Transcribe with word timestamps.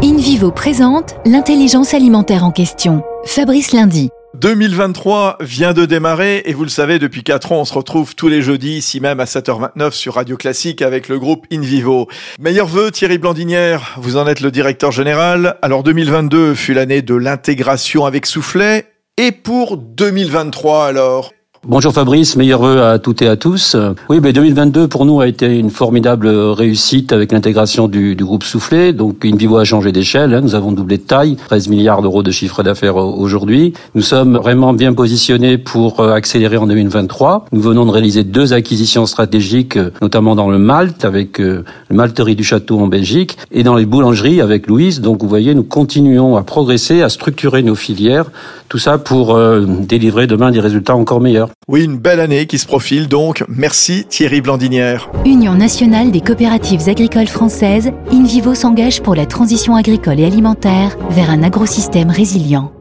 InVivo 0.00 0.52
présente 0.52 1.16
l'intelligence 1.26 1.92
alimentaire 1.92 2.44
en 2.44 2.52
question. 2.52 3.02
Fabrice 3.24 3.72
Lundi. 3.72 4.10
2023 4.36 5.38
vient 5.40 5.72
de 5.72 5.86
démarrer 5.86 6.42
et 6.44 6.52
vous 6.52 6.62
le 6.62 6.68
savez, 6.68 7.00
depuis 7.00 7.24
4 7.24 7.50
ans, 7.50 7.60
on 7.62 7.64
se 7.64 7.74
retrouve 7.74 8.14
tous 8.14 8.28
les 8.28 8.40
jeudis, 8.40 8.76
ici 8.76 9.00
même 9.00 9.18
à 9.18 9.24
7h29 9.24 9.90
sur 9.90 10.14
Radio 10.14 10.36
Classique 10.36 10.82
avec 10.82 11.08
le 11.08 11.18
groupe 11.18 11.46
InVivo. 11.52 12.06
Meilleur 12.38 12.68
vœu, 12.68 12.92
Thierry 12.92 13.18
Blandinière, 13.18 13.96
vous 14.00 14.16
en 14.16 14.28
êtes 14.28 14.40
le 14.40 14.52
directeur 14.52 14.92
général. 14.92 15.56
Alors 15.62 15.82
2022 15.82 16.54
fut 16.54 16.74
l'année 16.74 17.02
de 17.02 17.16
l'intégration 17.16 18.04
avec 18.04 18.26
Soufflet. 18.26 18.86
Et 19.16 19.32
pour 19.32 19.78
2023 19.78 20.86
alors 20.86 21.32
Bonjour 21.70 21.92
Fabrice, 21.92 22.34
meilleurs 22.36 22.62
vœux 22.62 22.82
à 22.82 22.98
toutes 22.98 23.20
et 23.20 23.28
à 23.28 23.36
tous. 23.36 23.76
Oui, 24.08 24.20
mais 24.22 24.32
2022 24.32 24.88
pour 24.88 25.04
nous 25.04 25.20
a 25.20 25.28
été 25.28 25.58
une 25.58 25.68
formidable 25.68 26.26
réussite 26.26 27.12
avec 27.12 27.30
l'intégration 27.30 27.88
du, 27.88 28.14
groupe 28.14 28.42
Soufflé. 28.42 28.94
Donc 28.94 29.22
InVivo 29.22 29.58
a 29.58 29.64
changé 29.64 29.92
d'échelle, 29.92 30.32
hein. 30.32 30.40
nous 30.40 30.54
avons 30.54 30.72
doublé 30.72 30.96
de 30.96 31.02
taille, 31.02 31.36
13 31.36 31.68
milliards 31.68 32.00
d'euros 32.00 32.22
de 32.22 32.30
chiffre 32.30 32.62
d'affaires 32.62 32.96
aujourd'hui. 32.96 33.74
Nous 33.94 34.00
sommes 34.00 34.38
vraiment 34.38 34.72
bien 34.72 34.94
positionnés 34.94 35.58
pour 35.58 36.00
euh, 36.00 36.14
accélérer 36.14 36.56
en 36.56 36.66
2023. 36.66 37.44
Nous 37.52 37.60
venons 37.60 37.84
de 37.84 37.90
réaliser 37.90 38.24
deux 38.24 38.54
acquisitions 38.54 39.04
stratégiques, 39.04 39.76
euh, 39.76 39.90
notamment 40.00 40.34
dans 40.34 40.48
le 40.48 40.58
Malte 40.58 41.04
avec 41.04 41.38
euh, 41.38 41.66
le 41.90 41.96
Malterie 41.96 42.34
du 42.34 42.44
Château 42.44 42.80
en 42.80 42.86
Belgique 42.86 43.36
et 43.52 43.62
dans 43.62 43.74
les 43.74 43.84
boulangeries 43.84 44.40
avec 44.40 44.68
Louise. 44.68 45.02
Donc 45.02 45.20
vous 45.20 45.28
voyez, 45.28 45.54
nous 45.54 45.64
continuons 45.64 46.38
à 46.38 46.44
progresser, 46.44 47.02
à 47.02 47.10
structurer 47.10 47.62
nos 47.62 47.74
filières, 47.74 48.30
tout 48.70 48.78
ça 48.78 48.96
pour 48.96 49.38
délivrer 49.58 50.26
demain 50.26 50.50
des 50.50 50.60
résultats 50.60 50.94
encore 50.94 51.20
meilleurs. 51.20 51.50
Oui, 51.66 51.84
une 51.84 51.98
belle 51.98 52.20
année 52.20 52.46
qui 52.46 52.56
se 52.56 52.66
profile 52.66 53.08
donc. 53.08 53.44
Merci 53.46 54.06
Thierry 54.08 54.40
Blandinière. 54.40 55.10
Union 55.26 55.54
nationale 55.54 56.10
des 56.10 56.22
coopératives 56.22 56.88
agricoles 56.88 57.26
françaises, 57.26 57.90
InVivo 58.10 58.54
s'engage 58.54 59.02
pour 59.02 59.14
la 59.14 59.26
transition 59.26 59.74
agricole 59.74 60.18
et 60.18 60.24
alimentaire 60.24 60.96
vers 61.10 61.30
un 61.30 61.42
agrosystème 61.42 62.08
résilient. 62.08 62.72